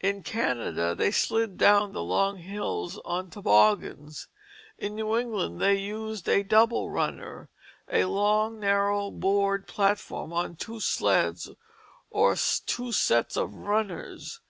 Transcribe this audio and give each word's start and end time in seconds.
In 0.00 0.22
Canada 0.22 0.94
they 0.94 1.10
slid 1.10 1.58
down 1.58 1.92
the 1.92 2.02
long 2.02 2.38
hills 2.38 2.98
on 3.04 3.28
toboggans. 3.28 4.26
In 4.78 4.94
New 4.94 5.14
England 5.18 5.60
they 5.60 5.74
used 5.78 6.26
a 6.26 6.42
double 6.42 6.88
runner, 6.88 7.50
a 7.86 8.06
long 8.06 8.58
narrow 8.58 9.10
board 9.10 9.66
platform 9.66 10.32
on 10.32 10.56
two 10.56 10.80
sleds 10.80 11.50
or 12.08 12.34
two 12.64 12.92
sets 12.92 13.36
of 13.36 13.52
runners. 13.56 14.40